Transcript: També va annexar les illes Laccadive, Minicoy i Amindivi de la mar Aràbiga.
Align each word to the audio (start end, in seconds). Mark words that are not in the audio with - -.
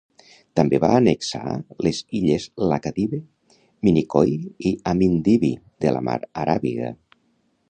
També 0.59 0.77
va 0.83 0.87
annexar 0.99 1.41
les 1.87 1.99
illes 2.21 2.47
Laccadive, 2.71 3.21
Minicoy 3.89 4.35
i 4.71 4.75
Amindivi 4.95 5.57
de 5.87 5.97
la 5.99 6.07
mar 6.11 6.21
Aràbiga. 6.47 6.95